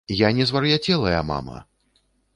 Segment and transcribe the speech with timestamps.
[0.19, 1.63] Я не звар'яцелая мама!